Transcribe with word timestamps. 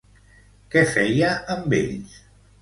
Què 0.75 0.81
feia 0.93 1.29
amb 1.57 1.77
ells? 1.81 2.17